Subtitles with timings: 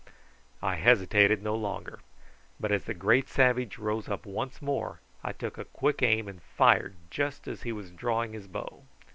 [0.63, 1.99] I hesitated no longer,
[2.59, 6.41] but as the great savage rose up once more I took a quick aim and
[6.41, 8.81] fired just as he was drawing his bow.